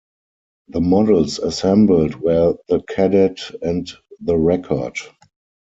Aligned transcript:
The 0.69 0.81
models 0.81 1.37
assembled 1.37 2.15
were 2.15 2.57
the 2.67 2.79
Kadett 2.81 3.51
and 3.61 3.85
the 4.19 4.33
Rekord. 4.33 4.97